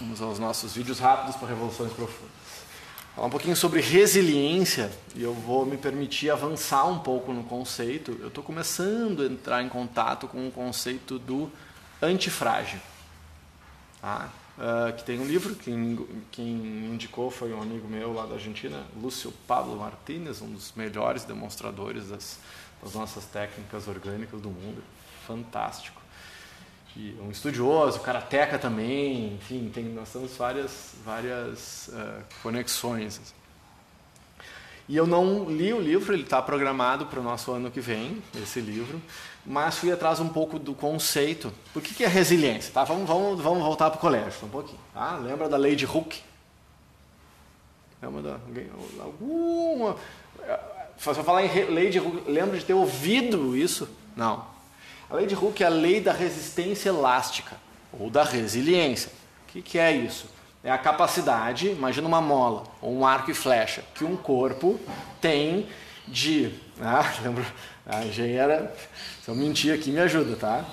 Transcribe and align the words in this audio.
Vamos 0.00 0.20
aos 0.20 0.40
nossos 0.40 0.74
vídeos 0.74 0.98
rápidos 0.98 1.36
para 1.36 1.46
revoluções 1.46 1.92
profundas. 1.92 2.32
Falar 3.14 3.28
um 3.28 3.30
pouquinho 3.30 3.54
sobre 3.54 3.80
resiliência 3.80 4.90
e 5.14 5.22
eu 5.22 5.32
vou 5.32 5.64
me 5.64 5.76
permitir 5.76 6.30
avançar 6.30 6.84
um 6.86 6.98
pouco 6.98 7.32
no 7.32 7.44
conceito. 7.44 8.10
Eu 8.20 8.26
estou 8.26 8.42
começando 8.42 9.22
a 9.22 9.26
entrar 9.26 9.62
em 9.62 9.68
contato 9.68 10.26
com 10.26 10.48
o 10.48 10.50
conceito 10.50 11.16
do 11.16 11.48
antifrágil. 12.02 12.80
Tá? 14.00 14.30
Uh, 14.58 14.92
que 14.96 15.04
tem 15.04 15.20
um 15.20 15.24
livro, 15.24 15.54
quem, 15.54 16.26
quem 16.32 16.44
indicou 16.92 17.30
foi 17.30 17.52
um 17.52 17.62
amigo 17.62 17.86
meu 17.86 18.12
lá 18.12 18.26
da 18.26 18.34
Argentina, 18.34 18.84
Lúcio 19.00 19.32
Pablo 19.46 19.76
Martínez, 19.76 20.42
um 20.42 20.50
dos 20.50 20.72
melhores 20.74 21.22
demonstradores 21.22 22.08
das, 22.08 22.40
das 22.82 22.94
nossas 22.94 23.26
técnicas 23.26 23.86
orgânicas 23.86 24.40
do 24.40 24.50
mundo. 24.50 24.82
Fantástico 25.24 26.03
que 26.94 27.18
um 27.20 27.28
estudioso, 27.28 27.98
karateca 28.00 28.56
também, 28.56 29.34
enfim, 29.34 29.68
tem, 29.74 29.84
nós 29.84 30.12
temos 30.12 30.36
várias, 30.36 30.94
várias 31.04 31.88
uh, 31.88 32.22
conexões. 32.40 33.20
E 34.88 34.96
eu 34.96 35.04
não 35.06 35.50
li 35.50 35.72
o 35.72 35.80
livro, 35.80 36.12
ele 36.12 36.22
está 36.22 36.40
programado 36.40 37.06
para 37.06 37.18
o 37.18 37.22
nosso 37.22 37.50
ano 37.50 37.68
que 37.68 37.80
vem, 37.80 38.22
esse 38.40 38.60
livro, 38.60 39.02
mas 39.44 39.76
fui 39.76 39.90
atrás 39.90 40.20
um 40.20 40.28
pouco 40.28 40.56
do 40.56 40.72
conceito. 40.72 41.52
Por 41.72 41.82
que, 41.82 41.94
que 41.94 42.04
é 42.04 42.06
resiliência? 42.06 42.72
Tá? 42.72 42.84
Vamos, 42.84 43.08
vamos, 43.08 43.40
vamos 43.40 43.64
voltar 43.64 43.90
para 43.90 43.98
o 43.98 44.00
colégio 44.00 44.46
um 44.46 44.48
pouquinho. 44.48 44.78
Tá? 44.92 45.16
Lembra 45.16 45.48
da 45.48 45.56
lei 45.56 45.74
de 45.74 45.86
Hooke? 45.86 46.22
Lembra 48.00 48.22
da, 48.22 48.40
alguma... 49.02 49.96
Se 50.96 51.08
eu 51.08 51.24
falar 51.24 51.44
em 51.44 51.64
lei 51.70 51.90
de 51.90 51.98
Hooke, 51.98 52.30
lembra 52.30 52.56
de 52.56 52.64
ter 52.64 52.74
ouvido 52.74 53.56
isso? 53.56 53.88
Não. 54.14 54.46
A 55.08 55.14
lei 55.14 55.26
de 55.26 55.34
Hooke 55.34 55.62
é 55.62 55.66
a 55.66 55.70
lei 55.70 56.00
da 56.00 56.12
resistência 56.12 56.88
elástica, 56.88 57.56
ou 57.92 58.10
da 58.10 58.24
resiliência. 58.24 59.10
O 59.48 59.52
que, 59.52 59.62
que 59.62 59.78
é 59.78 59.92
isso? 59.92 60.26
É 60.62 60.70
a 60.70 60.78
capacidade, 60.78 61.68
imagina 61.68 62.08
uma 62.08 62.20
mola, 62.20 62.64
ou 62.80 62.96
um 62.96 63.06
arco 63.06 63.30
e 63.30 63.34
flecha, 63.34 63.84
que 63.94 64.04
um 64.04 64.16
corpo 64.16 64.80
tem 65.20 65.68
de. 66.08 66.52
Ah, 66.80 67.04
lembro, 67.22 67.44
a 67.86 68.04
engenheira, 68.04 68.74
se 69.22 69.28
eu 69.28 69.34
mentir 69.34 69.74
aqui, 69.74 69.90
me 69.90 70.00
ajuda, 70.00 70.36
tá? 70.36 70.64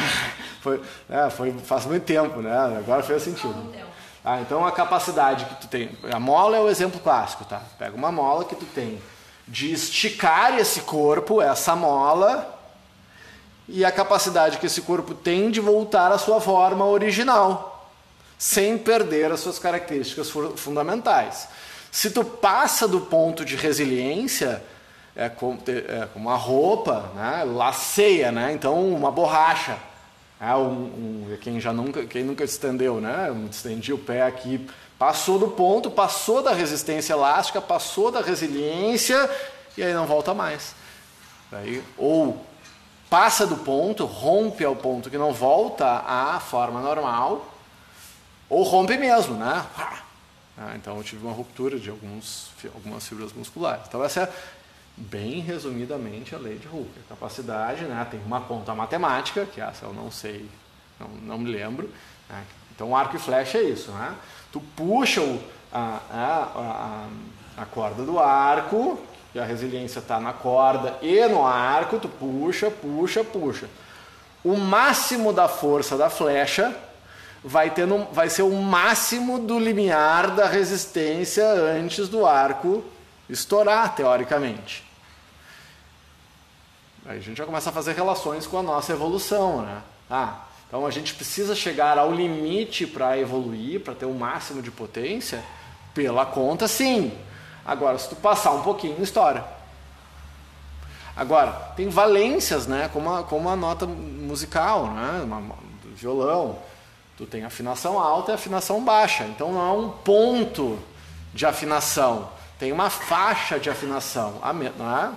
foi, 0.60 0.80
é, 1.08 1.30
foi 1.30 1.52
faz 1.52 1.86
muito 1.86 2.04
tempo, 2.04 2.40
né? 2.40 2.54
Agora 2.78 3.02
fez 3.02 3.22
sentido. 3.22 3.74
Ah, 4.22 4.40
então 4.42 4.66
a 4.66 4.72
capacidade 4.72 5.46
que 5.46 5.54
tu 5.62 5.68
tem. 5.68 5.90
A 6.12 6.20
mola 6.20 6.56
é 6.56 6.60
o 6.60 6.68
exemplo 6.68 7.00
clássico, 7.00 7.44
tá? 7.44 7.62
Pega 7.78 7.96
uma 7.96 8.12
mola 8.12 8.44
que 8.44 8.54
tu 8.54 8.66
tem 8.66 9.00
de 9.48 9.72
esticar 9.72 10.56
esse 10.58 10.82
corpo, 10.82 11.40
essa 11.40 11.74
mola, 11.74 12.59
e 13.72 13.84
a 13.84 13.92
capacidade 13.92 14.58
que 14.58 14.66
esse 14.66 14.82
corpo 14.82 15.14
tem 15.14 15.50
de 15.50 15.60
voltar 15.60 16.10
à 16.10 16.18
sua 16.18 16.40
forma 16.40 16.84
original, 16.84 17.88
sem 18.38 18.76
perder 18.76 19.30
as 19.30 19.40
suas 19.40 19.58
características 19.58 20.30
fundamentais. 20.56 21.48
Se 21.90 22.10
tu 22.10 22.24
passa 22.24 22.86
do 22.86 23.00
ponto 23.00 23.44
de 23.44 23.56
resiliência, 23.56 24.62
é 25.14 25.28
como, 25.28 25.60
é 25.68 26.08
uma 26.14 26.36
roupa, 26.36 27.10
né? 27.14 27.44
laceia, 27.44 28.32
né? 28.32 28.52
então 28.52 28.88
uma 28.88 29.10
borracha. 29.10 29.76
É 30.40 30.54
um, 30.54 30.70
um, 30.70 31.38
quem 31.40 31.60
já 31.60 31.72
nunca, 31.72 32.06
quem 32.06 32.24
nunca 32.24 32.42
estendeu, 32.42 32.98
né? 32.98 33.28
Estendi 33.50 33.92
o 33.92 33.98
pé 33.98 34.22
aqui, 34.22 34.66
passou 34.98 35.38
do 35.38 35.48
ponto, 35.48 35.90
passou 35.90 36.42
da 36.42 36.54
resistência 36.54 37.12
elástica, 37.12 37.60
passou 37.60 38.10
da 38.10 38.22
resiliência 38.22 39.28
e 39.76 39.82
aí 39.82 39.92
não 39.92 40.06
volta 40.06 40.32
mais. 40.32 40.74
Aí, 41.52 41.82
ou 41.98 42.42
passa 43.10 43.44
do 43.44 43.56
ponto, 43.56 44.06
rompe 44.06 44.64
ao 44.64 44.76
ponto 44.76 45.10
que 45.10 45.18
não 45.18 45.34
volta 45.34 45.84
à 46.06 46.38
forma 46.38 46.80
normal, 46.80 47.52
ou 48.48 48.62
rompe 48.62 48.96
mesmo, 48.96 49.34
né? 49.34 49.66
Ah, 50.56 50.72
então 50.76 50.96
eu 50.96 51.02
tive 51.02 51.24
uma 51.26 51.32
ruptura 51.32 51.78
de 51.78 51.90
alguns, 51.90 52.50
algumas 52.74 53.06
fibras 53.06 53.32
musculares. 53.32 53.84
Então 53.88 54.04
essa 54.04 54.22
é 54.22 54.32
bem 54.96 55.40
resumidamente 55.40 56.34
a 56.34 56.38
lei 56.38 56.58
de 56.58 56.68
Hooke. 56.68 57.00
A 57.06 57.08
capacidade, 57.14 57.84
né? 57.84 58.06
Tem 58.10 58.20
uma 58.24 58.42
conta 58.42 58.74
matemática, 58.74 59.44
que 59.46 59.60
essa 59.60 59.86
eu 59.86 59.92
não 59.92 60.10
sei, 60.10 60.48
não, 60.98 61.08
não 61.08 61.38
me 61.38 61.50
lembro. 61.50 61.90
Né? 62.28 62.44
Então 62.74 62.94
arco 62.94 63.16
e 63.16 63.18
flecha 63.18 63.58
é 63.58 63.62
isso, 63.62 63.90
né? 63.92 64.14
Tu 64.52 64.60
puxa 64.76 65.20
o, 65.20 65.42
a, 65.72 66.00
a, 66.10 67.06
a, 67.58 67.62
a 67.62 67.66
corda 67.66 68.04
do 68.04 68.18
arco, 68.18 69.00
e 69.34 69.38
a 69.38 69.44
resiliência 69.44 70.00
está 70.00 70.18
na 70.18 70.32
corda 70.32 70.98
e 71.02 71.26
no 71.26 71.46
arco, 71.46 71.98
tu 71.98 72.08
puxa, 72.08 72.70
puxa, 72.70 73.22
puxa. 73.22 73.68
O 74.42 74.56
máximo 74.56 75.32
da 75.32 75.48
força 75.48 75.96
da 75.96 76.10
flecha 76.10 76.74
vai, 77.44 77.70
ter 77.70 77.86
vai 78.12 78.28
ser 78.28 78.42
o 78.42 78.50
máximo 78.50 79.38
do 79.38 79.58
limiar 79.58 80.30
da 80.32 80.46
resistência 80.46 81.46
antes 81.46 82.08
do 82.08 82.26
arco 82.26 82.84
estourar, 83.28 83.94
teoricamente. 83.94 84.84
Aí 87.06 87.18
a 87.18 87.20
gente 87.20 87.38
já 87.38 87.46
começa 87.46 87.70
a 87.70 87.72
fazer 87.72 87.94
relações 87.94 88.46
com 88.46 88.58
a 88.58 88.62
nossa 88.62 88.92
evolução. 88.92 89.62
Né? 89.62 89.82
Ah, 90.10 90.40
então 90.66 90.86
a 90.86 90.90
gente 90.90 91.14
precisa 91.14 91.54
chegar 91.54 91.98
ao 91.98 92.12
limite 92.12 92.86
para 92.86 93.18
evoluir, 93.18 93.80
para 93.80 93.94
ter 93.94 94.06
o 94.06 94.14
máximo 94.14 94.62
de 94.62 94.70
potência? 94.70 95.42
Pela 95.94 96.26
conta, 96.26 96.68
sim. 96.68 97.12
Agora, 97.64 97.98
se 97.98 98.08
tu 98.08 98.16
passar 98.16 98.52
um 98.52 98.62
pouquinho, 98.62 99.02
história. 99.02 99.44
Agora, 101.16 101.52
tem 101.76 101.88
valências, 101.88 102.66
né? 102.66 102.88
Como 102.92 103.12
a, 103.12 103.22
como 103.22 103.48
a 103.48 103.56
nota 103.56 103.86
musical, 103.86 104.86
né? 104.86 105.22
Uma, 105.24 105.40
do 105.82 105.94
violão. 105.94 106.58
Tu 107.16 107.26
tem 107.26 107.44
afinação 107.44 107.98
alta 107.98 108.32
e 108.32 108.34
afinação 108.34 108.82
baixa. 108.82 109.24
Então 109.24 109.52
não 109.52 109.60
é 109.60 109.72
um 109.78 109.90
ponto 109.90 110.78
de 111.34 111.44
afinação. 111.44 112.30
Tem 112.58 112.72
uma 112.72 112.88
faixa 112.90 113.58
de 113.58 113.68
afinação. 113.68 114.38
A, 114.42 114.52
não 114.52 114.98
é? 114.98 115.04
a 115.04 115.14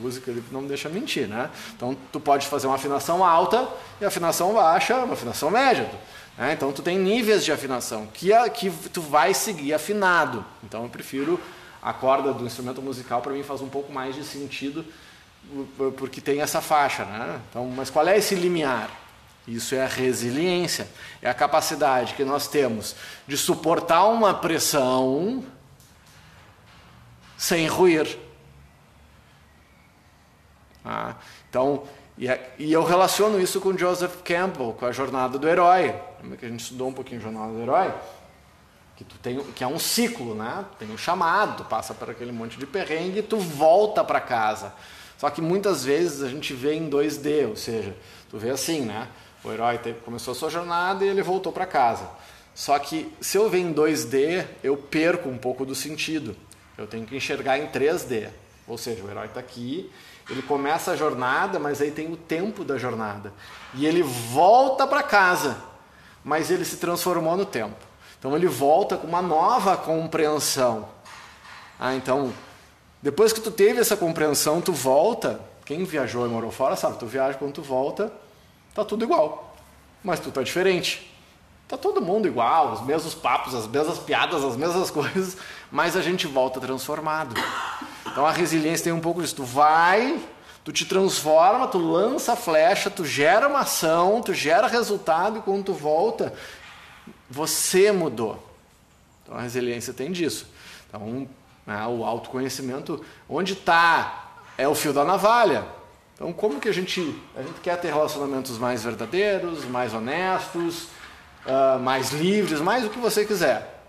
música 0.00 0.30
ele 0.30 0.44
não 0.50 0.62
me 0.62 0.68
deixa 0.68 0.88
mentir, 0.88 1.26
né? 1.26 1.50
Então 1.74 1.96
tu 2.12 2.20
pode 2.20 2.46
fazer 2.46 2.66
uma 2.66 2.76
afinação 2.76 3.24
alta 3.24 3.66
e 4.00 4.04
afinação 4.04 4.52
baixa, 4.52 4.96
uma 4.96 5.14
afinação 5.14 5.50
média. 5.50 5.90
Né? 6.36 6.52
Então 6.52 6.72
tu 6.72 6.82
tem 6.82 6.98
níveis 6.98 7.44
de 7.44 7.52
afinação 7.52 8.06
que, 8.12 8.30
que 8.50 8.70
tu 8.90 9.00
vai 9.00 9.32
seguir 9.32 9.72
afinado. 9.72 10.44
Então 10.62 10.82
eu 10.82 10.88
prefiro 10.88 11.40
a 11.86 11.92
corda 11.92 12.32
do 12.32 12.44
instrumento 12.44 12.82
musical 12.82 13.22
para 13.22 13.32
mim 13.32 13.44
faz 13.44 13.60
um 13.60 13.68
pouco 13.68 13.92
mais 13.92 14.16
de 14.16 14.24
sentido 14.24 14.84
porque 15.96 16.20
tem 16.20 16.40
essa 16.40 16.60
faixa, 16.60 17.04
né? 17.04 17.40
Então, 17.48 17.64
mas 17.68 17.90
qual 17.90 18.08
é 18.08 18.18
esse 18.18 18.34
limiar? 18.34 18.90
Isso 19.46 19.72
é 19.76 19.84
a 19.84 19.86
resiliência, 19.86 20.88
é 21.22 21.30
a 21.30 21.34
capacidade 21.34 22.14
que 22.14 22.24
nós 22.24 22.48
temos 22.48 22.96
de 23.28 23.36
suportar 23.36 24.06
uma 24.06 24.34
pressão 24.34 25.44
sem 27.38 27.68
ruir. 27.68 28.18
Ah, 30.84 31.14
então, 31.48 31.84
e, 32.18 32.26
é, 32.26 32.52
e, 32.58 32.72
eu 32.72 32.82
relaciono 32.82 33.40
isso 33.40 33.60
com 33.60 33.78
Joseph 33.78 34.22
Campbell, 34.24 34.72
com 34.72 34.86
a 34.86 34.90
jornada 34.90 35.38
do 35.38 35.48
herói. 35.48 35.94
Lembra 36.20 36.36
que 36.36 36.46
a 36.46 36.48
gente 36.48 36.60
estudou 36.60 36.88
um 36.88 36.92
pouquinho 36.92 37.20
a 37.20 37.22
jornada 37.22 37.52
do 37.52 37.62
herói? 37.62 37.94
Que 38.96 39.04
tu 39.04 39.16
tem 39.18 39.38
que 39.52 39.62
é 39.62 39.66
um 39.66 39.78
ciclo, 39.78 40.34
né? 40.34 40.64
Tem 40.78 40.90
um 40.90 40.96
chamado, 40.96 41.64
passa 41.64 41.92
por 41.92 42.10
aquele 42.10 42.32
monte 42.32 42.58
de 42.58 42.66
perrengue 42.66 43.18
e 43.18 43.22
tu 43.22 43.38
volta 43.38 44.02
para 44.02 44.20
casa. 44.20 44.72
Só 45.18 45.30
que 45.30 45.40
muitas 45.40 45.84
vezes 45.84 46.22
a 46.22 46.28
gente 46.28 46.52
vê 46.52 46.74
em 46.74 46.90
2D, 46.90 47.48
ou 47.48 47.56
seja, 47.56 47.94
tu 48.30 48.38
vê 48.38 48.50
assim, 48.50 48.80
né? 48.80 49.08
O 49.44 49.52
herói 49.52 49.78
começou 50.04 50.32
a 50.32 50.34
sua 50.34 50.50
jornada 50.50 51.04
e 51.04 51.08
ele 51.08 51.22
voltou 51.22 51.52
para 51.52 51.66
casa. 51.66 52.08
Só 52.54 52.78
que 52.78 53.12
se 53.20 53.36
eu 53.36 53.48
ver 53.48 53.58
em 53.58 53.72
2D, 53.72 54.46
eu 54.62 54.76
perco 54.76 55.28
um 55.28 55.38
pouco 55.38 55.64
do 55.64 55.74
sentido. 55.74 56.34
Eu 56.76 56.86
tenho 56.86 57.06
que 57.06 57.16
enxergar 57.16 57.58
em 57.58 57.68
3D. 57.68 58.28
Ou 58.66 58.76
seja, 58.76 59.04
o 59.04 59.10
herói 59.10 59.26
está 59.26 59.38
aqui, 59.38 59.90
ele 60.28 60.42
começa 60.42 60.90
a 60.90 60.96
jornada, 60.96 61.58
mas 61.58 61.80
aí 61.80 61.90
tem 61.90 62.12
o 62.12 62.16
tempo 62.16 62.64
da 62.64 62.76
jornada. 62.76 63.32
E 63.74 63.86
ele 63.86 64.02
volta 64.02 64.86
para 64.86 65.02
casa, 65.02 65.56
mas 66.24 66.50
ele 66.50 66.64
se 66.64 66.78
transformou 66.78 67.36
no 67.36 67.46
tempo. 67.46 67.85
Então 68.18 68.34
ele 68.34 68.46
volta 68.46 68.96
com 68.96 69.06
uma 69.06 69.22
nova 69.22 69.76
compreensão. 69.76 70.88
Ah, 71.78 71.94
então, 71.94 72.32
depois 73.02 73.32
que 73.32 73.40
tu 73.40 73.50
teve 73.50 73.80
essa 73.80 73.96
compreensão, 73.96 74.60
tu 74.60 74.72
volta. 74.72 75.40
Quem 75.64 75.84
viajou 75.84 76.26
e 76.26 76.28
morou 76.28 76.50
fora 76.50 76.76
sabe, 76.76 76.98
tu 76.98 77.06
viaja 77.06 77.36
quando 77.36 77.52
tu 77.52 77.62
volta, 77.62 78.12
tá 78.74 78.84
tudo 78.84 79.04
igual. 79.04 79.56
Mas 80.02 80.20
tu 80.20 80.30
tá 80.30 80.42
diferente. 80.42 81.12
Tá 81.68 81.76
todo 81.76 82.00
mundo 82.00 82.28
igual, 82.28 82.74
os 82.74 82.82
mesmos 82.82 83.12
papos, 83.12 83.52
as 83.52 83.66
mesmas 83.66 83.98
piadas, 83.98 84.44
as 84.44 84.56
mesmas 84.56 84.88
coisas, 84.92 85.36
mas 85.70 85.96
a 85.96 86.00
gente 86.00 86.26
volta 86.26 86.60
transformado. 86.60 87.34
Então 88.06 88.24
a 88.24 88.30
resiliência 88.30 88.84
tem 88.84 88.92
um 88.92 89.00
pouco 89.00 89.20
disso. 89.20 89.34
Tu 89.34 89.42
vai, 89.42 90.20
tu 90.64 90.72
te 90.72 90.84
transforma, 90.84 91.66
tu 91.66 91.78
lança 91.78 92.34
a 92.34 92.36
flecha, 92.36 92.88
tu 92.88 93.04
gera 93.04 93.48
uma 93.48 93.60
ação, 93.60 94.22
tu 94.22 94.32
gera 94.32 94.68
resultado 94.68 95.38
e 95.38 95.42
quando 95.42 95.64
tu 95.64 95.72
volta, 95.72 96.32
você 97.28 97.92
mudou. 97.92 98.42
Então 99.22 99.36
a 99.36 99.42
resiliência 99.42 99.92
tem 99.92 100.12
disso. 100.12 100.46
Então, 100.88 101.28
né, 101.66 101.86
o 101.86 102.04
autoconhecimento, 102.04 103.04
onde 103.28 103.54
está? 103.54 104.32
É 104.56 104.66
o 104.66 104.74
fio 104.74 104.92
da 104.92 105.04
navalha. 105.04 105.66
Então, 106.14 106.32
como 106.32 106.58
que 106.58 106.68
a 106.68 106.72
gente, 106.72 107.00
a 107.36 107.42
gente 107.42 107.60
quer 107.60 107.78
ter 107.78 107.88
relacionamentos 107.88 108.56
mais 108.56 108.82
verdadeiros, 108.82 109.66
mais 109.66 109.92
honestos, 109.92 110.84
uh, 111.44 111.78
mais 111.78 112.10
livres, 112.10 112.60
mais 112.60 112.84
o 112.86 112.88
que 112.88 112.98
você 112.98 113.24
quiser. 113.24 113.84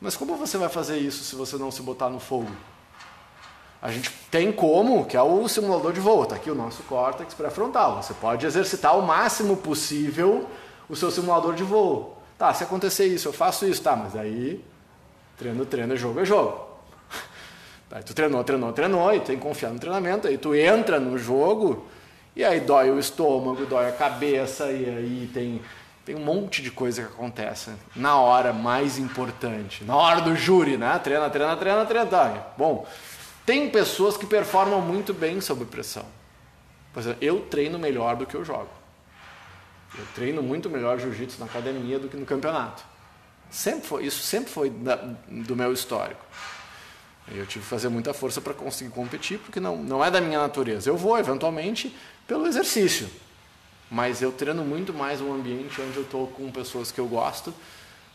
Mas 0.00 0.16
como 0.16 0.36
você 0.36 0.56
vai 0.56 0.70
fazer 0.70 0.96
isso 0.96 1.22
se 1.22 1.36
você 1.36 1.56
não 1.56 1.70
se 1.70 1.82
botar 1.82 2.08
no 2.08 2.18
fogo? 2.18 2.50
A 3.82 3.90
gente 3.90 4.10
tem 4.30 4.52
como, 4.52 5.04
que 5.04 5.16
é 5.16 5.22
o 5.22 5.46
simulador 5.48 5.92
de 5.92 6.00
voo. 6.00 6.22
Está 6.22 6.36
aqui 6.36 6.50
o 6.50 6.54
nosso 6.54 6.82
córtex 6.84 7.34
pré-frontal. 7.34 8.02
Você 8.02 8.14
pode 8.14 8.46
exercitar 8.46 8.98
o 8.98 9.02
máximo 9.02 9.56
possível 9.56 10.48
o 10.88 10.96
seu 10.96 11.10
simulador 11.10 11.54
de 11.54 11.62
voo. 11.62 12.19
Tá, 12.40 12.54
se 12.54 12.64
acontecer 12.64 13.04
isso, 13.04 13.28
eu 13.28 13.34
faço 13.34 13.66
isso, 13.66 13.82
tá, 13.82 13.94
mas 13.94 14.16
aí 14.16 14.64
treino, 15.36 15.66
treino, 15.66 15.94
jogo, 15.94 16.20
é 16.20 16.24
jogo. 16.24 16.70
Aí 17.92 18.02
tu 18.02 18.14
treinou, 18.14 18.42
treinou, 18.42 18.72
treinou, 18.72 19.12
e 19.12 19.20
tem 19.20 19.36
que 19.36 19.42
confiar 19.42 19.70
no 19.70 19.78
treinamento, 19.78 20.26
aí 20.26 20.38
tu 20.38 20.54
entra 20.54 20.98
no 20.98 21.18
jogo, 21.18 21.86
e 22.34 22.42
aí 22.42 22.60
dói 22.60 22.90
o 22.90 22.98
estômago, 22.98 23.66
dói 23.66 23.90
a 23.90 23.92
cabeça, 23.92 24.72
e 24.72 24.86
aí 24.86 25.30
tem, 25.34 25.60
tem 26.02 26.14
um 26.14 26.24
monte 26.24 26.62
de 26.62 26.70
coisa 26.70 27.02
que 27.02 27.12
acontece 27.12 27.72
na 27.94 28.16
hora 28.16 28.54
mais 28.54 28.96
importante, 28.96 29.84
na 29.84 29.94
hora 29.94 30.22
do 30.22 30.34
júri, 30.34 30.78
né? 30.78 30.98
Treina, 30.98 31.28
treina, 31.28 31.54
treina, 31.58 31.84
treina. 31.84 32.06
Tá. 32.06 32.52
Bom, 32.56 32.86
tem 33.44 33.68
pessoas 33.68 34.16
que 34.16 34.24
performam 34.24 34.80
muito 34.80 35.12
bem 35.12 35.42
sob 35.42 35.66
pressão. 35.66 36.06
Por 36.94 37.00
exemplo, 37.00 37.18
eu 37.20 37.40
treino 37.40 37.78
melhor 37.78 38.16
do 38.16 38.24
que 38.24 38.34
eu 38.34 38.42
jogo. 38.42 38.79
Eu 39.98 40.06
treino 40.14 40.42
muito 40.42 40.70
melhor 40.70 40.98
jiu-jitsu 40.98 41.40
na 41.40 41.46
academia 41.46 41.98
do 41.98 42.08
que 42.08 42.16
no 42.16 42.24
campeonato. 42.24 42.82
Sempre 43.50 43.86
foi, 43.88 44.06
isso 44.06 44.22
sempre 44.22 44.52
foi 44.52 44.70
da, 44.70 44.96
do 45.28 45.56
meu 45.56 45.72
histórico. 45.72 46.24
Eu 47.28 47.46
tive 47.46 47.64
que 47.64 47.70
fazer 47.70 47.88
muita 47.88 48.12
força 48.12 48.40
para 48.40 48.54
conseguir 48.54 48.90
competir, 48.90 49.38
porque 49.38 49.60
não, 49.60 49.76
não 49.76 50.04
é 50.04 50.10
da 50.10 50.20
minha 50.20 50.38
natureza. 50.38 50.88
Eu 50.88 50.96
vou, 50.96 51.18
eventualmente, 51.18 51.94
pelo 52.26 52.46
exercício. 52.46 53.08
Mas 53.90 54.22
eu 54.22 54.30
treino 54.30 54.64
muito 54.64 54.92
mais 54.94 55.20
um 55.20 55.32
ambiente 55.32 55.80
onde 55.80 55.96
eu 55.96 56.04
estou 56.04 56.28
com 56.28 56.50
pessoas 56.50 56.92
que 56.92 57.00
eu 57.00 57.06
gosto 57.06 57.52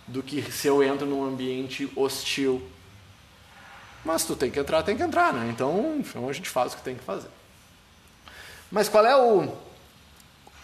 do 0.07 0.23
que 0.23 0.41
se 0.51 0.67
eu 0.67 0.81
entro 0.81 1.05
num 1.05 1.23
ambiente 1.23 1.91
hostil. 1.95 2.65
Mas 4.03 4.23
tu 4.23 4.35
tem 4.35 4.51
que 4.51 4.59
entrar, 4.59 4.83
tem 4.83 4.95
que 4.95 5.03
entrar, 5.03 5.33
né? 5.33 5.49
Então, 5.49 5.97
então 5.99 6.29
a 6.29 6.33
gente 6.33 6.49
faz 6.49 6.73
o 6.73 6.77
que 6.77 6.83
tem 6.83 6.95
que 6.95 7.03
fazer. 7.03 7.29
Mas 8.71 8.87
qual 8.87 9.05
é 9.05 9.15
o 9.15 9.51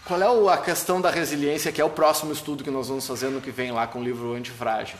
qual 0.05 0.21
é 0.21 0.53
a 0.53 0.57
questão 0.57 0.99
da 0.99 1.09
resiliência, 1.09 1.71
que 1.71 1.79
é 1.79 1.85
o 1.85 1.89
próximo 1.89 2.31
estudo 2.31 2.63
que 2.63 2.71
nós 2.71 2.87
vamos 2.87 3.05
fazer 3.05 3.29
no 3.29 3.39
que 3.39 3.51
vem 3.51 3.71
lá 3.71 3.85
com 3.87 3.99
o 3.99 4.03
livro 4.03 4.33
Antifrágil? 4.33 4.97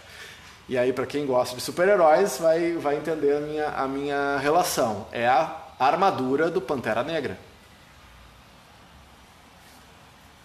E 0.70 0.78
aí, 0.78 0.94
para 0.94 1.06
quem 1.06 1.26
gosta 1.26 1.56
de 1.56 1.62
super-heróis, 1.62 2.38
vai, 2.38 2.74
vai 2.74 2.96
entender 2.96 3.36
a 3.36 3.40
minha, 3.40 3.68
a 3.70 3.88
minha 3.88 4.38
relação. 4.38 5.08
É 5.12 5.28
a 5.28 5.54
armadura 5.80 6.50
do 6.50 6.62
Pantera 6.62 7.04
Negra. 7.04 7.38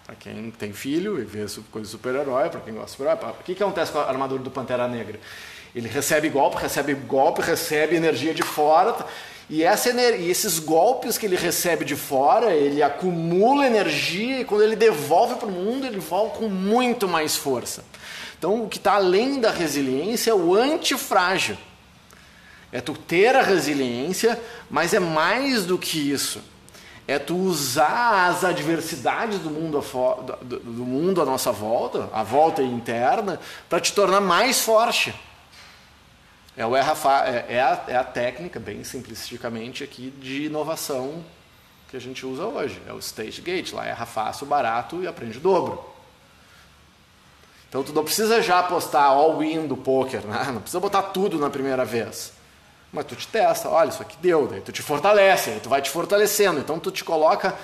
Para 0.05 0.15
quem 0.15 0.51
tem 0.51 0.73
filho 0.73 1.19
e 1.19 1.23
vê 1.23 1.45
coisa 1.71 1.85
de 1.85 1.87
super-herói, 1.87 2.49
para 2.49 2.61
quem 2.61 2.73
gosta 2.73 2.87
de 2.87 2.91
super-herói, 2.91 3.31
o 3.39 3.43
que, 3.43 3.55
que 3.55 3.63
acontece 3.63 3.91
com 3.91 3.99
a 3.99 4.07
armadura 4.07 4.41
do 4.41 4.49
Pantera 4.49 4.87
Negra? 4.87 5.19
Ele 5.75 5.87
recebe 5.87 6.29
golpe, 6.29 6.57
recebe 6.57 6.93
golpe, 6.93 7.41
recebe 7.41 7.95
energia 7.95 8.33
de 8.33 8.41
fora, 8.41 8.95
e, 9.49 9.63
essa, 9.63 9.89
e 9.89 10.29
esses 10.29 10.59
golpes 10.59 11.17
que 11.17 11.25
ele 11.25 11.37
recebe 11.37 11.85
de 11.85 11.95
fora, 11.95 12.53
ele 12.53 12.83
acumula 12.83 13.65
energia 13.65 14.41
e 14.41 14.45
quando 14.45 14.63
ele 14.63 14.75
devolve 14.75 15.35
para 15.35 15.47
o 15.47 15.51
mundo, 15.51 15.85
ele 15.85 15.99
volta 15.99 16.39
com 16.39 16.49
muito 16.49 17.07
mais 17.07 17.35
força. 17.37 17.85
Então, 18.37 18.63
o 18.63 18.67
que 18.67 18.77
está 18.77 18.93
além 18.95 19.39
da 19.39 19.49
resiliência 19.49 20.31
é 20.31 20.33
o 20.33 20.53
antifrágil. 20.53 21.57
É 22.71 22.81
tu 22.81 22.93
ter 22.93 23.35
a 23.35 23.41
resiliência, 23.41 24.39
mas 24.69 24.93
é 24.93 24.99
mais 24.99 25.65
do 25.65 25.77
que 25.77 26.11
isso. 26.11 26.41
É 27.07 27.17
tu 27.17 27.37
usar 27.37 28.27
as 28.27 28.43
adversidades 28.43 29.39
do 29.39 29.49
mundo, 29.49 29.79
do 30.43 30.85
mundo 30.85 31.21
à 31.21 31.25
nossa 31.25 31.53
volta, 31.53 32.09
a 32.11 32.21
volta 32.21 32.61
interna, 32.61 33.39
para 33.69 33.79
te 33.79 33.93
tornar 33.93 34.19
mais 34.19 34.59
forte. 34.59 35.15
É, 36.57 36.65
o 36.65 36.75
é, 36.75 36.81
é, 37.49 37.61
a, 37.61 37.83
é 37.87 37.95
a 37.95 38.03
técnica, 38.03 38.59
bem 38.59 38.83
simplicisticamente 38.83 39.83
aqui, 39.83 40.09
de 40.19 40.45
inovação 40.45 41.23
que 41.87 41.95
a 41.95 42.01
gente 42.01 42.25
usa 42.25 42.45
hoje. 42.45 42.81
É 42.87 42.91
o 42.91 42.97
stage 42.97 43.41
gate, 43.41 43.73
lá 43.73 43.85
erra 43.85 44.07
fácil, 44.07 44.47
barato 44.47 45.03
e 45.03 45.07
aprende 45.07 45.37
o 45.37 45.41
dobro. 45.41 45.85
Então 47.69 47.83
tu 47.83 47.93
não 47.93 48.03
precisa 48.03 48.41
já 48.41 48.59
apostar 48.59 49.03
all-in 49.03 49.67
do 49.67 49.77
poker, 49.77 50.25
né? 50.25 50.45
não 50.51 50.61
precisa 50.61 50.79
botar 50.79 51.03
tudo 51.03 51.37
na 51.37 51.49
primeira 51.49 51.85
vez. 51.85 52.33
Mas 52.91 53.05
tu 53.05 53.15
te 53.15 53.27
testa, 53.27 53.69
olha, 53.69 53.89
isso 53.89 54.01
aqui 54.01 54.17
deu, 54.19 54.47
daí 54.47 54.61
tu 54.61 54.71
te 54.71 54.81
fortalece, 54.81 55.51
aí 55.51 55.59
tu 55.59 55.69
vai 55.69 55.81
te 55.81 55.91
fortalecendo. 55.91 56.59
Então 56.59 56.79
tu 56.79 56.89
te 56.89 57.03
coloca, 57.03 57.55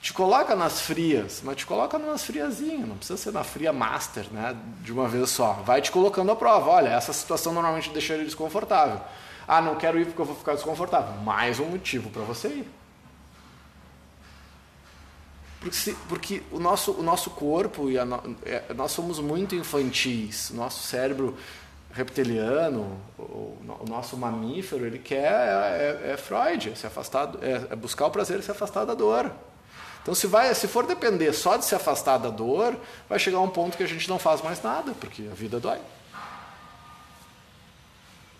te 0.00 0.12
coloca 0.12 0.54
nas 0.54 0.80
frias, 0.80 1.42
mas 1.44 1.56
te 1.56 1.66
coloca 1.66 1.98
nas 1.98 2.24
friazinhas, 2.24 2.88
não 2.88 2.96
precisa 2.96 3.16
ser 3.16 3.32
na 3.32 3.42
fria 3.42 3.72
master, 3.72 4.26
né? 4.32 4.56
De 4.80 4.92
uma 4.92 5.08
vez 5.08 5.30
só. 5.30 5.54
Vai 5.64 5.82
te 5.82 5.90
colocando 5.90 6.30
a 6.30 6.36
prova. 6.36 6.70
Olha, 6.70 6.90
essa 6.90 7.12
situação 7.12 7.52
normalmente 7.52 7.90
deixa 7.90 8.14
ele 8.14 8.24
desconfortável. 8.24 9.00
Ah, 9.46 9.60
não 9.60 9.76
quero 9.76 9.98
ir 9.98 10.06
porque 10.06 10.20
eu 10.20 10.26
vou 10.26 10.36
ficar 10.36 10.54
desconfortável. 10.54 11.20
Mais 11.22 11.58
um 11.58 11.66
motivo 11.66 12.10
para 12.10 12.22
você 12.22 12.48
ir. 12.48 12.70
Porque, 15.60 15.96
porque 16.08 16.42
o, 16.52 16.60
nosso, 16.60 16.92
o 16.92 17.02
nosso 17.02 17.30
corpo, 17.30 17.90
e 17.90 17.98
a, 17.98 18.06
é, 18.44 18.72
nós 18.74 18.92
somos 18.92 19.18
muito 19.18 19.56
infantis. 19.56 20.50
O 20.50 20.54
nosso 20.54 20.86
cérebro 20.86 21.36
reptiliano, 21.92 23.00
o, 23.18 23.56
o 23.80 23.84
nosso 23.88 24.16
mamífero, 24.16 24.86
ele 24.86 24.98
quer, 24.98 25.32
é, 25.32 26.00
é, 26.06 26.12
é 26.12 26.16
Freud, 26.16 26.70
é 26.70 26.74
se 26.76 26.86
afastar, 26.86 27.32
é, 27.42 27.72
é, 27.72 27.76
buscar 27.76 28.06
o 28.06 28.10
prazer 28.10 28.38
e 28.38 28.42
se 28.42 28.50
afastar 28.50 28.84
da 28.84 28.94
dor. 28.94 29.32
Então, 30.02 30.14
se, 30.14 30.26
vai, 30.26 30.54
se 30.54 30.66
for 30.66 30.86
depender 30.86 31.32
só 31.32 31.56
de 31.56 31.64
se 31.64 31.74
afastar 31.74 32.18
da 32.18 32.30
dor, 32.30 32.76
vai 33.08 33.18
chegar 33.18 33.40
um 33.40 33.48
ponto 33.48 33.76
que 33.76 33.82
a 33.82 33.88
gente 33.88 34.08
não 34.08 34.18
faz 34.18 34.40
mais 34.42 34.62
nada, 34.62 34.92
porque 34.98 35.28
a 35.30 35.34
vida 35.34 35.60
dói. 35.60 35.78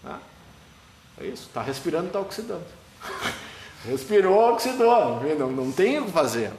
Ah, 0.05 0.19
é 1.21 1.27
isso, 1.27 1.49
está 1.49 1.61
respirando, 1.61 2.07
está 2.07 2.21
oxidando. 2.21 2.65
Respirou, 3.85 4.53
oxidou, 4.53 5.21
não, 5.39 5.51
não 5.51 5.73
tem 5.73 6.01
o 6.01 6.07
que 6.07 6.13
fazer. 6.13 6.53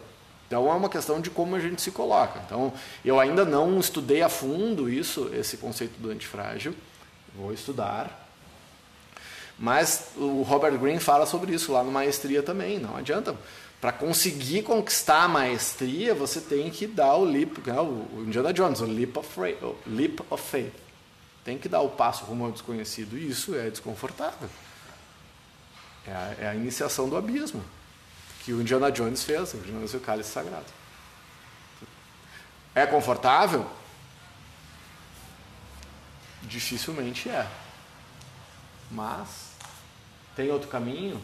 Então 0.47 0.67
é 0.67 0.73
uma 0.73 0.89
questão 0.89 1.21
de 1.21 1.29
como 1.29 1.55
a 1.55 1.59
gente 1.59 1.81
se 1.81 1.91
coloca. 1.91 2.41
Então 2.45 2.73
eu 3.05 3.19
ainda 3.19 3.45
não 3.45 3.79
estudei 3.79 4.23
a 4.23 4.29
fundo 4.29 4.89
isso, 4.89 5.29
esse 5.33 5.57
conceito 5.57 5.99
do 5.99 6.09
antifrágil. 6.09 6.73
Vou 7.35 7.53
estudar. 7.53 8.27
Mas 9.59 10.07
o 10.17 10.41
Robert 10.41 10.77
Greene 10.79 10.99
fala 10.99 11.25
sobre 11.27 11.53
isso 11.53 11.71
lá 11.71 11.83
no 11.83 11.91
Maestria 11.91 12.41
também. 12.41 12.79
Não 12.79 12.95
adianta. 12.95 13.35
Para 13.79 13.93
conseguir 13.93 14.63
conquistar 14.63 15.23
a 15.23 15.27
maestria, 15.27 16.13
você 16.13 16.41
tem 16.41 16.69
que 16.69 16.85
dar 16.85 17.15
o 17.15 17.23
leap, 17.23 17.59
né, 17.65 17.79
o 17.79 18.23
Indiana 18.27 18.51
Jones, 18.51 18.81
o 18.81 18.85
leap 18.85 19.15
of, 19.17 19.27
faith, 19.27 19.61
o 19.61 19.77
leap 19.85 20.19
of 20.29 20.43
faith. 20.43 20.73
Tem 21.45 21.57
que 21.57 21.69
dar 21.69 21.79
o 21.79 21.89
passo 21.89 22.25
rumo 22.25 22.45
ao 22.45 22.51
desconhecido. 22.51 23.17
E 23.17 23.29
isso 23.29 23.55
é 23.55 23.69
desconfortável. 23.69 24.49
É 26.05 26.11
a, 26.11 26.35
é 26.41 26.47
a 26.49 26.55
iniciação 26.55 27.07
do 27.07 27.15
abismo 27.15 27.63
que 28.43 28.53
o 28.53 28.61
Indiana 28.61 28.91
Jones 28.91 29.23
fez, 29.23 29.53
o 29.53 29.57
Indiana 29.57 29.79
Jones 29.79 29.93
e 29.93 29.97
o 29.97 29.99
cálice 29.99 30.31
sagrado. 30.31 30.65
É 32.75 32.85
confortável? 32.85 33.69
Dificilmente 36.43 37.29
é. 37.29 37.47
Mas 38.91 39.51
tem 40.35 40.49
outro 40.51 40.67
caminho? 40.67 41.21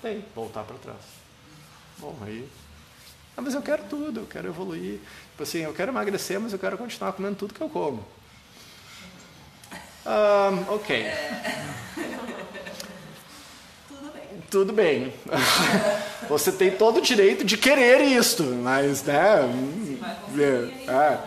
Tem, 0.00 0.24
voltar 0.34 0.64
para 0.64 0.76
trás. 0.78 1.25
Bom, 1.98 2.14
aí. 2.22 2.48
Ah, 3.36 3.42
mas 3.42 3.54
eu 3.54 3.62
quero 3.62 3.84
tudo, 3.84 4.20
eu 4.20 4.26
quero 4.26 4.48
evoluir. 4.48 5.00
Tipo 5.30 5.42
assim, 5.42 5.58
eu 5.58 5.74
quero 5.74 5.90
emagrecer, 5.90 6.40
mas 6.40 6.52
eu 6.52 6.58
quero 6.58 6.78
continuar 6.78 7.12
comendo 7.12 7.36
tudo 7.36 7.54
que 7.54 7.60
eu 7.60 7.68
como. 7.68 8.04
Um, 10.06 10.74
ok. 10.74 11.06
tudo 14.50 14.72
bem. 14.72 15.12
Você 16.28 16.50
tem 16.52 16.70
todo 16.70 16.98
o 16.98 17.02
direito 17.02 17.44
de 17.44 17.56
querer 17.56 18.00
isto, 18.02 18.42
mas, 18.42 19.02
né? 19.02 19.40
É, 20.38 20.90
é. 20.90 21.18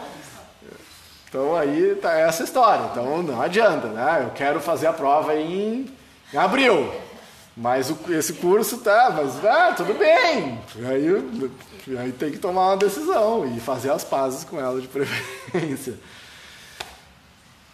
Então 1.27 1.55
aí 1.55 1.95
tá 2.01 2.13
essa 2.17 2.43
história. 2.43 2.89
Então 2.91 3.21
não 3.21 3.41
adianta, 3.41 3.87
né? 3.87 4.23
Eu 4.23 4.31
quero 4.31 4.59
fazer 4.59 4.87
a 4.87 4.93
prova 4.93 5.35
em 5.35 5.87
abril. 6.33 6.91
Mas 7.59 7.89
o, 7.89 7.97
esse 8.13 8.35
curso 8.35 8.77
tá, 8.77 9.11
mas 9.13 9.43
ah, 9.43 9.73
tudo 9.73 9.93
bem. 9.93 10.57
Aí, 10.87 11.97
aí 11.99 12.11
tem 12.13 12.31
que 12.31 12.37
tomar 12.37 12.67
uma 12.67 12.77
decisão 12.77 13.45
e 13.53 13.59
fazer 13.59 13.91
as 13.91 14.05
pazes 14.05 14.45
com 14.45 14.57
ela 14.57 14.79
de 14.79 14.87
preferência. 14.87 15.99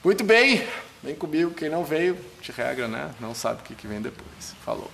Muito 0.04 0.24
bem, 0.24 0.68
vem 1.04 1.14
comigo. 1.14 1.52
Quem 1.52 1.70
não 1.70 1.86
veio, 1.86 2.18
de 2.42 2.52
regra, 2.52 2.88
né? 2.88 3.14
Não 3.20 3.36
sabe 3.36 3.62
o 3.62 3.64
que, 3.64 3.76
que 3.76 3.86
vem 3.86 4.02
depois. 4.02 4.56
Falou. 4.66 4.90